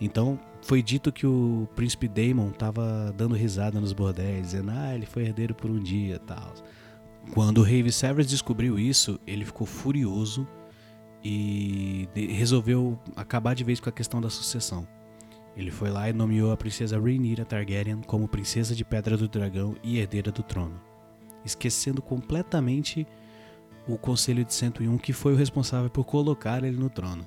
[0.00, 5.06] Então foi dito que o príncipe Daemon estava dando risada nos bordéis, dizendo ah, ele
[5.06, 6.54] foi herdeiro por um dia tal.
[7.32, 10.46] Quando o rei Viserys descobriu isso, ele ficou furioso
[11.24, 14.86] e resolveu acabar de vez com a questão da sucessão.
[15.56, 19.76] Ele foi lá e nomeou a princesa Rhaenyra Targaryen como princesa de Pedra do Dragão
[19.82, 20.80] e herdeira do trono,
[21.44, 23.06] esquecendo completamente
[23.86, 27.26] o Conselho de 101 que foi o responsável por colocar ele no trono.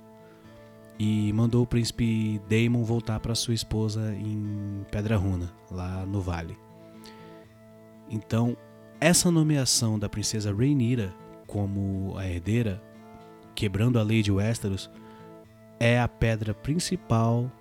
[0.98, 6.58] E mandou o príncipe Daemon voltar para sua esposa em Pedra Runa, lá no vale.
[8.10, 8.56] Então,
[9.00, 11.14] essa nomeação da princesa Rhaenyra
[11.48, 12.82] como a herdeira,
[13.54, 14.90] quebrando a lei de Westeros,
[15.80, 17.52] é a pedra principal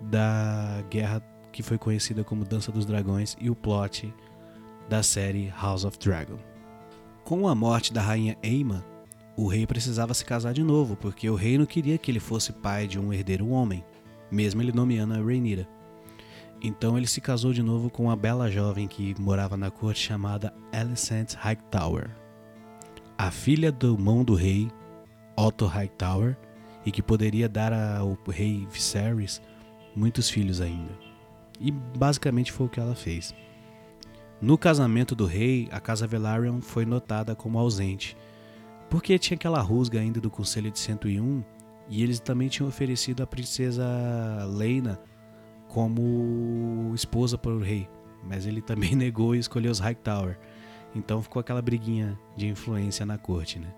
[0.00, 4.12] da guerra que foi conhecida como Dança dos Dragões e o plot
[4.88, 6.38] da série House of Dragon.
[7.26, 8.84] Com a morte da rainha Aemma,
[9.36, 12.52] o rei precisava se casar de novo, porque o rei não queria que ele fosse
[12.52, 13.84] pai de um herdeiro homem,
[14.30, 15.66] mesmo ele nomeando a Rhaenyra.
[16.62, 20.54] Então ele se casou de novo com uma bela jovem que morava na corte chamada
[20.72, 22.10] Alicent Hightower,
[23.18, 24.70] a filha do mão do rei
[25.36, 26.36] Otto Hightower
[26.84, 29.42] e que poderia dar ao rei Viserys
[29.96, 30.96] muitos filhos ainda.
[31.60, 33.34] E basicamente foi o que ela fez.
[34.40, 38.16] No casamento do rei, a casa Velaryon foi notada como ausente,
[38.90, 41.42] porque tinha aquela rusga ainda do Conselho de 101
[41.88, 43.86] e eles também tinham oferecido a princesa
[44.46, 45.00] Leina
[45.68, 47.88] como esposa para o rei,
[48.24, 50.38] mas ele também negou e escolheu os Hightower.
[50.94, 53.72] Então ficou aquela briguinha de influência na corte, né?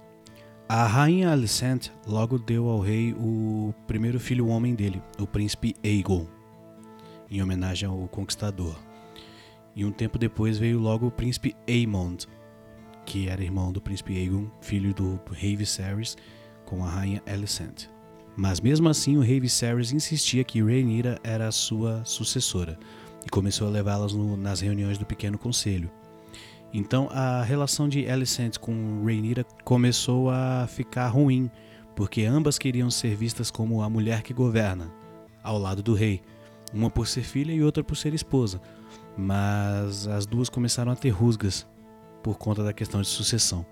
[0.69, 6.27] A rainha Alicent logo deu ao rei o primeiro filho homem dele, o príncipe Aegon,
[7.31, 8.88] em homenagem ao conquistador.
[9.79, 12.27] E um tempo depois veio logo o príncipe Aemond,
[13.07, 16.17] que era irmão do príncipe Aegon, filho do rei Viserys,
[16.65, 17.87] com a rainha Alicent.
[18.37, 22.77] Mas mesmo assim o rei Viserys insistia que Rhaenyra era a sua sucessora
[23.25, 25.89] e começou a levá-las nas reuniões do pequeno conselho.
[26.75, 31.49] Então a relação de Alicent com Rhaenyra começou a ficar ruim,
[31.95, 34.93] porque ambas queriam ser vistas como a mulher que governa,
[35.41, 36.21] ao lado do rei,
[36.75, 38.61] uma por ser filha e outra por ser esposa.
[39.19, 41.67] Mas as duas começaram a ter rusgas
[42.23, 43.67] por conta da questão de sucessão.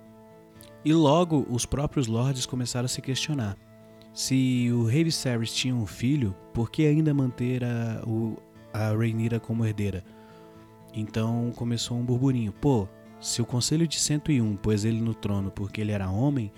[0.85, 3.57] E logo os próprios lords começaram a se questionar.
[4.13, 8.37] Se o rei Viserys tinha um filho, por que ainda manter a, o,
[8.73, 10.03] a Rhaenyra como herdeira?
[10.93, 12.53] Então começou um burburinho.
[12.53, 12.89] Pô,
[13.21, 16.53] se o conselho de 101 pôs ele no trono porque ele era homem,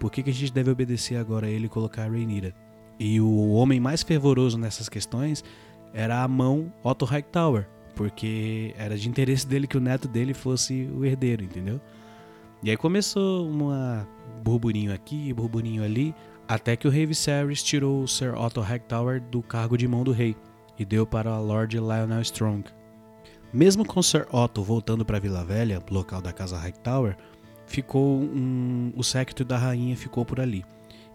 [0.00, 2.52] por que, que a gente deve obedecer agora a ele e colocar a Rhaenyra?
[2.98, 5.44] E o homem mais fervoroso nessas questões
[5.92, 10.88] era a mão Otto Hightower, porque era de interesse dele que o neto dele fosse
[10.94, 11.80] o herdeiro, entendeu?
[12.62, 14.06] E aí começou uma
[14.42, 16.14] burburinho aqui, burburinho ali,
[16.48, 20.12] até que o rei Viserys tirou o Sir Otto Hightower do cargo de mão do
[20.12, 20.36] rei
[20.78, 22.64] e deu para Lord Lionel Strong,
[23.52, 27.16] mesmo com Sir Otto voltando para Vila Velha, local da casa Hightower,
[27.66, 30.64] ficou um, o séquito da rainha ficou por ali.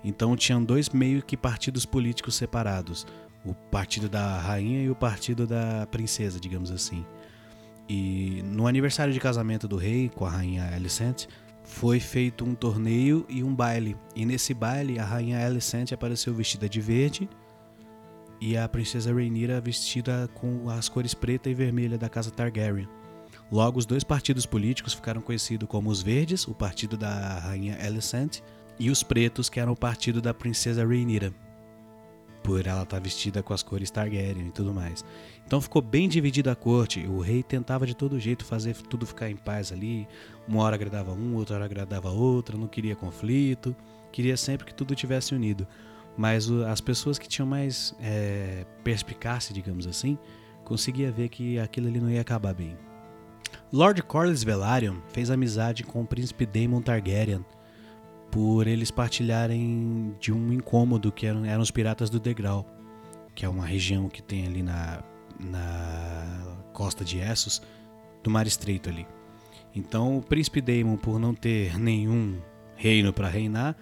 [0.04, 3.06] Então tinham dois meio que partidos políticos separados,
[3.46, 7.06] o partido da rainha e o partido da princesa, digamos assim.
[7.88, 11.26] E no aniversário de casamento do rei com a rainha Alicent,
[11.64, 13.96] foi feito um torneio e um baile.
[14.16, 17.30] E nesse baile a rainha Alicent apareceu vestida de verde
[18.42, 22.88] e a princesa Rhaenyra vestida com as cores preta e vermelha da casa Targaryen.
[23.52, 28.40] Logo, os dois partidos políticos ficaram conhecidos como os Verdes, o partido da rainha Alicent,
[28.80, 31.34] e os Pretos, que eram o partido da princesa Rhaenyra,
[32.50, 35.06] por ela estar vestida com as cores Targaryen e tudo mais.
[35.46, 37.06] Então ficou bem dividida a corte.
[37.06, 40.08] O rei tentava de todo jeito fazer tudo ficar em paz ali.
[40.48, 43.76] Uma hora agradava um, outra hora agradava outra, não queria conflito,
[44.12, 45.68] queria sempre que tudo tivesse unido
[46.18, 50.18] mas as pessoas que tinham mais é, perspicácia, digamos assim,
[50.66, 52.78] conseguia ver que aquilo ali não ia acabar bem.
[53.72, 57.46] Lord Corlys Velaryon fez amizade com o príncipe Daemon Targaryen
[58.32, 62.66] por eles partilharem de um incômodo que eram, eram os piratas do Degrau,
[63.34, 65.04] que é uma região que tem ali na,
[65.40, 67.62] na costa de Essos,
[68.24, 69.08] do Mar Estreito ali.
[69.74, 72.40] Então o príncipe Daemon, por não ter nenhum
[72.76, 73.76] reino para reinar,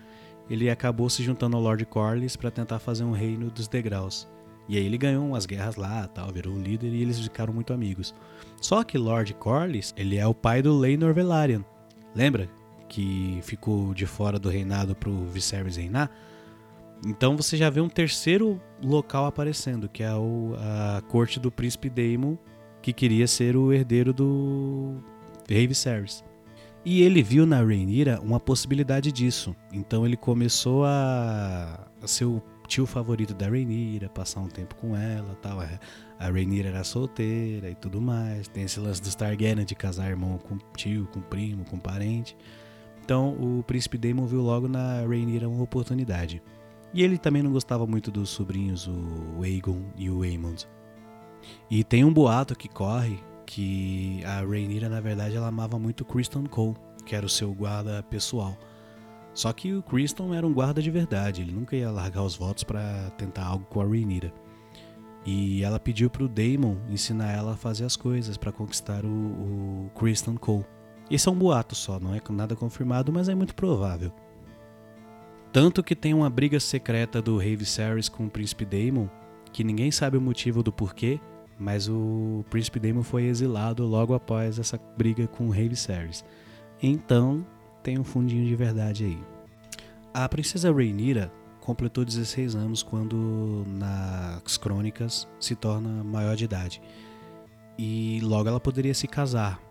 [0.49, 4.27] ele acabou se juntando ao Lord Corlys para tentar fazer um reino dos degraus.
[4.69, 7.73] E aí ele ganhou umas guerras lá, tal, virou um líder e eles ficaram muito
[7.73, 8.13] amigos.
[8.61, 11.61] Só que Lord Corlys, ele é o pai do Laenor Velaryon.
[12.13, 12.49] Lembra
[12.87, 16.09] que ficou de fora do reinado pro Viserys reinar?
[17.05, 21.89] Então você já vê um terceiro local aparecendo, que é o, a corte do príncipe
[21.89, 22.35] Daemon,
[22.81, 24.95] que queria ser o herdeiro do
[25.49, 26.23] Rave Series.
[26.83, 29.55] E ele viu na Rhaenyra uma possibilidade disso.
[29.73, 34.95] Então ele começou a, a ser o tio favorito da Rhaenyra, passar um tempo com
[34.95, 35.59] ela tal.
[35.59, 38.47] A Rhaenyra era solteira e tudo mais.
[38.47, 42.37] Tem esse lance dos Targaryen de casar irmão com tio, com primo, com parente.
[43.07, 46.43] Então o príncipe Daemon viu logo na Rhaenyra uma oportunidade.
[46.93, 50.67] E ele também não gostava muito dos sobrinhos, o Aegon e o Aemond.
[51.71, 56.47] E tem um boato que corre que a Rhaenyra, na verdade, ela amava muito Criston
[56.47, 58.57] Cole, que era o seu guarda pessoal.
[59.33, 62.65] Só que o Criston era um guarda de verdade, ele nunca ia largar os votos
[62.65, 64.33] para tentar algo com a Rhaenyra.
[65.25, 69.91] E ela pediu pro Daemon ensinar ela a fazer as coisas para conquistar o, o
[69.97, 70.65] Criston Cole.
[71.09, 74.11] Esse é um boato só, não é nada confirmado, mas é muito provável.
[75.53, 79.07] Tanto que tem uma briga secreta do Rave Viserys com o Príncipe Daemon,
[79.51, 81.19] que ninguém sabe o motivo do porquê,
[81.57, 86.23] mas o Príncipe Daemon foi exilado logo após essa briga com o Rei Viserys.
[86.83, 87.45] Então,
[87.81, 89.19] tem um fundinho de verdade aí.
[90.13, 96.81] A princesa Rhaenyra completou 16 anos quando nas crônicas se torna maior de idade.
[97.77, 99.66] E logo ela poderia se casar.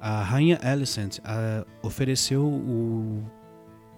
[0.00, 1.18] A rainha Alicent
[1.82, 3.24] ofereceu o,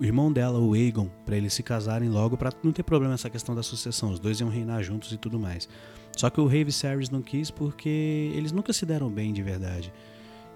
[0.00, 3.28] o, irmão dela, o Aegon, para eles se casarem logo para não ter problema essa
[3.28, 4.10] questão da sucessão.
[4.10, 5.68] Os dois iam reinar juntos e tudo mais.
[6.16, 9.92] Só que o rei Viserys não quis porque eles nunca se deram bem de verdade.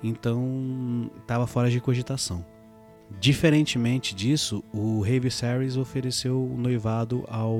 [0.02, 2.44] Então estava fora de cogitação.
[3.20, 7.59] Diferentemente disso, o rei Viserys ofereceu o noivado ao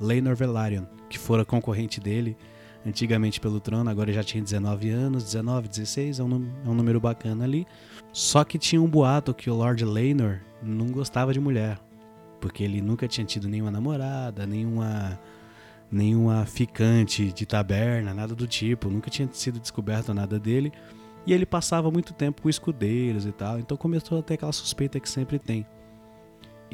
[0.00, 2.36] Laenor Velaryon, que fora concorrente dele
[2.84, 7.00] antigamente pelo trono, agora já tinha 19 anos, 19, 16, é um, é um número
[7.00, 7.66] bacana ali.
[8.12, 11.78] Só que tinha um boato que o Lord Laenor não gostava de mulher,
[12.40, 15.18] porque ele nunca tinha tido nenhuma namorada, nenhuma
[15.90, 20.72] nenhuma ficante de taberna, nada do tipo, nunca tinha sido descoberto nada dele.
[21.26, 24.98] E ele passava muito tempo com escudeiros e tal, então começou a ter aquela suspeita
[24.98, 25.66] que sempre tem.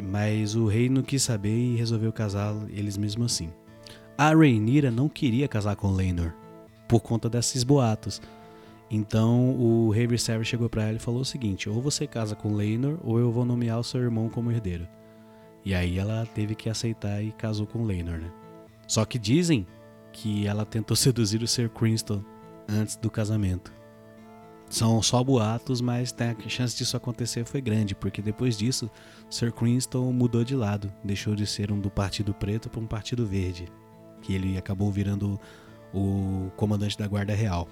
[0.01, 3.51] Mas o rei não quis saber e resolveu casar eles mesmo assim.
[4.21, 6.35] A Rhaenyra não queria casar com Laenor
[6.89, 8.21] por conta desses boatos.
[8.91, 12.53] Então o rei Viserys chegou para ela e falou o seguinte: ou você casa com
[12.53, 14.89] Laenor ou eu vou nomear o seu irmão como herdeiro.
[15.65, 18.33] E aí ela teve que aceitar e casou com Laenor, né?
[18.89, 19.65] Só que dizem
[20.13, 22.25] que ela tentou seduzir o Sir Criston
[22.69, 23.73] antes do casamento.
[24.69, 28.91] São só boatos, mas a chance disso acontecer foi grande, porque depois disso,
[29.31, 33.25] Sir Criston mudou de lado, deixou de ser um do Partido Preto para um Partido
[33.25, 33.67] Verde,
[34.23, 35.39] que ele acabou virando
[35.93, 37.69] o comandante da Guarda Real.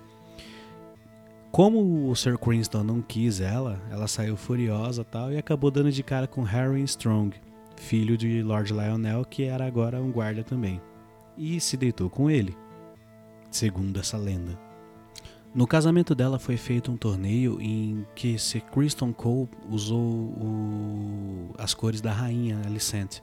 [1.52, 6.02] Como o Sir Criston não quis ela, ela saiu furiosa tal e acabou dando de
[6.02, 7.34] cara com Harry Strong,
[7.76, 10.80] filho de Lord Lionel, que era agora um guarda também
[11.36, 12.56] e se deitou com ele,
[13.50, 14.58] segundo essa lenda.
[15.54, 21.72] No casamento dela foi feito um torneio em que Sir Criston Cole usou o, as
[21.72, 23.20] cores da rainha Alicent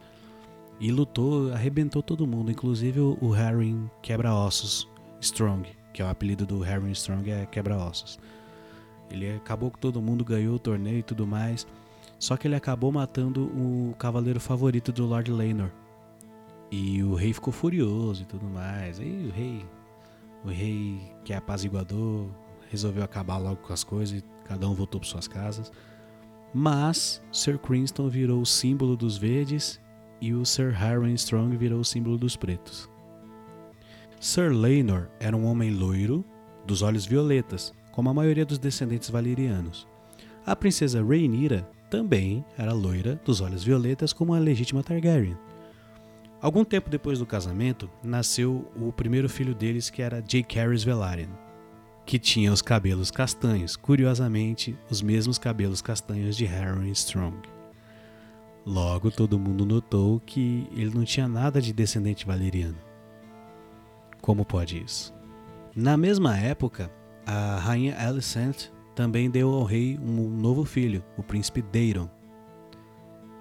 [0.80, 4.90] e lutou, arrebentou todo mundo, inclusive o Harry Quebra-Ossos
[5.22, 8.20] Strong, que é o apelido do Harry Strong, é Quebra-Ossos.
[9.10, 11.68] Ele acabou com todo mundo, ganhou o torneio e tudo mais.
[12.20, 15.70] Só que ele acabou matando o cavaleiro favorito do Lord Laenor,
[16.72, 19.00] e o rei ficou furioso e tudo mais.
[19.00, 19.66] Aí o rei,
[20.44, 22.28] o rei que é apaziguador,
[22.72, 25.72] resolveu acabar logo com as coisas e cada um voltou para suas casas.
[26.52, 29.80] Mas Sir Criston virou o símbolo dos verdes
[30.24, 32.90] e o Sir Harry Strong virou o símbolo dos pretos.
[34.22, 36.24] Sir Laenor era um homem loiro,
[36.66, 39.86] dos olhos violetas, como a maioria dos descendentes valerianos.
[40.46, 45.38] A princesa Rhaenyra também era loira, dos olhos violetas, como a legítima Targaryen.
[46.42, 51.32] Algum tempo depois do casamento, nasceu o primeiro filho deles, que era Jaehaerys Velaryon,
[52.06, 57.53] que tinha os cabelos castanhos, curiosamente, os mesmos cabelos castanhos de Harry Strong.
[58.66, 62.78] Logo, todo mundo notou que ele não tinha nada de descendente valeriano.
[64.22, 65.14] Como pode isso?
[65.76, 66.92] Na mesma época,
[67.26, 72.10] a rainha Alicent também deu ao rei um novo filho, o príncipe Daeron,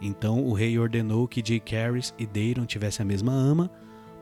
[0.03, 3.71] então o rei ordenou que Jaehaerys e Daeron tivessem a mesma ama,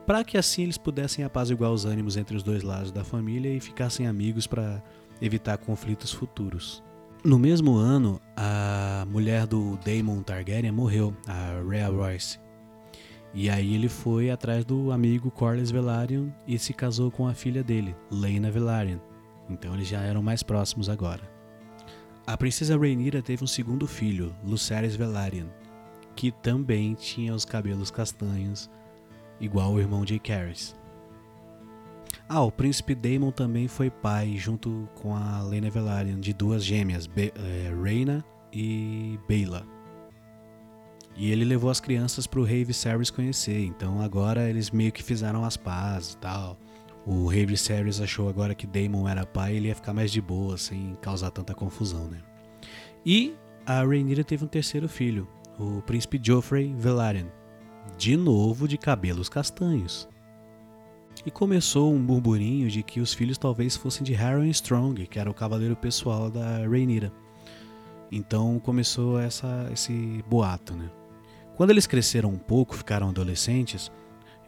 [0.05, 3.59] para que assim eles pudessem apaziguar os ânimos entre os dois lados da família e
[3.59, 4.81] ficassem amigos para
[5.19, 6.83] evitar conflitos futuros.
[7.23, 12.39] No mesmo ano, a mulher do Daemon Targaryen morreu, a Rhea Royce.
[13.31, 17.63] E aí ele foi atrás do amigo Corlys Velaryon e se casou com a filha
[17.63, 18.97] dele, Laena Velaryon.
[19.47, 21.21] Então eles já eram mais próximos agora.
[22.25, 25.45] A princesa Rhaenyra teve um segundo filho, Lucerys Velaryon,
[26.15, 28.67] que também tinha os cabelos castanhos,
[29.39, 30.75] igual o irmão de Caris.
[32.33, 37.05] Ah, o príncipe Daemon também foi pai, junto com a Lena Velaryon, de duas gêmeas,
[37.05, 38.23] Be é, Reina
[38.53, 39.67] e Bela.
[41.17, 45.03] E ele levou as crianças para o rei Viserys conhecer, então agora eles meio que
[45.03, 46.57] fizeram as pazes e tal.
[47.05, 50.57] O rei Viserys achou agora que Daemon era pai, ele ia ficar mais de boa,
[50.57, 52.19] sem causar tanta confusão, né?
[53.05, 55.27] E a Rhaenyra teve um terceiro filho,
[55.59, 57.27] o príncipe Joffrey Velaryon,
[57.97, 60.07] de novo de cabelos castanhos.
[61.25, 65.29] E começou um burburinho de que os filhos talvez fossem de Harry Strong, que era
[65.29, 67.11] o cavaleiro pessoal da Rhaenyra.
[68.11, 70.89] Então começou essa, esse boato, né?
[71.55, 73.91] Quando eles cresceram um pouco, ficaram adolescentes,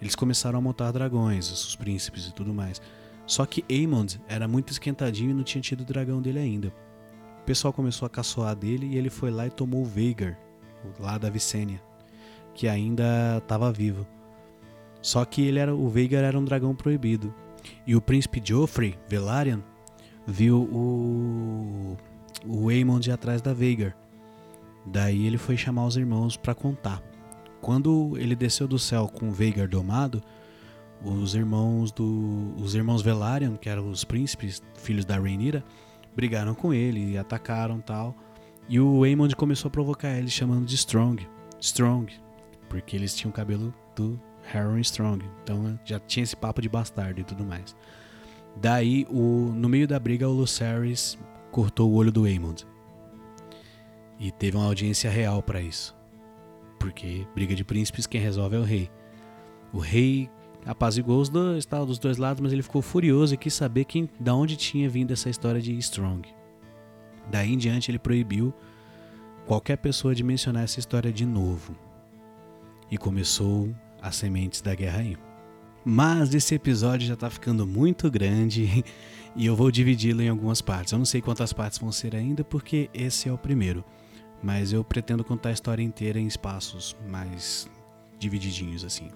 [0.01, 2.81] eles começaram a montar dragões, os príncipes e tudo mais.
[3.25, 6.73] Só que Aemond era muito esquentadinho e não tinha tido o dragão dele ainda.
[7.41, 10.37] O pessoal começou a caçoar dele e ele foi lá e tomou o Veigar,
[10.99, 11.81] lá da Vicênia,
[12.53, 14.05] que ainda estava vivo.
[15.03, 17.35] Só que ele era o Veigar era um dragão proibido.
[17.85, 19.59] E o príncipe Joffrey Velaryon
[20.25, 21.97] viu o
[22.45, 23.95] o Aemond atrás da Veigar.
[24.85, 27.01] Daí ele foi chamar os irmãos para contar.
[27.61, 30.21] Quando ele desceu do céu com o Veigar domado,
[31.03, 35.63] os irmãos do os irmãos Velaryon, que eram os príncipes, filhos da Rhaenyra,
[36.15, 38.15] brigaram com ele e atacaram tal.
[38.69, 41.27] E o Aemond começou a provocar eles chamando de Strong,
[41.59, 42.13] Strong,
[42.69, 45.25] porque eles tinham o cabelo do Harry Strong.
[45.43, 47.75] Então já tinha esse papo de bastardo e tudo mais.
[48.55, 51.17] Daí, o, no meio da briga, o Lucerys
[51.51, 52.65] cortou o olho do Aemond.
[54.19, 55.95] E teve uma audiência real para isso.
[56.79, 58.91] Porque briga de príncipes, quem resolve é o rei.
[59.71, 60.29] O rei
[60.65, 64.09] apaziguou os dois, estava dos dois lados, mas ele ficou furioso e quis saber quem,
[64.19, 66.27] da onde tinha vindo essa história de Strong.
[67.29, 68.53] Daí em diante ele proibiu
[69.45, 71.75] qualquer pessoa de mencionar essa história de novo.
[72.91, 73.73] E começou
[74.03, 75.17] as sementes da guerra aí.
[75.85, 78.83] Mas esse episódio já está ficando muito grande
[79.35, 80.91] e eu vou dividi-lo em algumas partes.
[80.91, 83.83] Eu não sei quantas partes vão ser ainda porque esse é o primeiro,
[84.41, 87.69] mas eu pretendo contar a história inteira em espaços mais
[88.19, 89.09] divididinhos assim.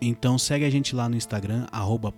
[0.00, 1.66] Então segue a gente lá no Instagram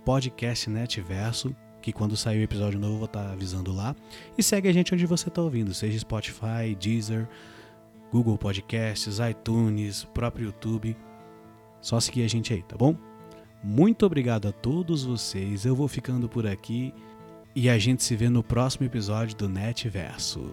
[0.03, 3.95] @podcastnetverso, que quando sair o episódio novo eu vou estar tá avisando lá,
[4.35, 7.27] e segue a gente onde você está ouvindo, seja Spotify, Deezer,
[8.11, 10.97] Google Podcasts, iTunes, próprio YouTube.
[11.85, 12.97] Só seguir a gente aí, tá bom?
[13.63, 15.65] Muito obrigado a todos vocês.
[15.67, 16.91] Eu vou ficando por aqui
[17.55, 20.49] e a gente se vê no próximo episódio do Netverso.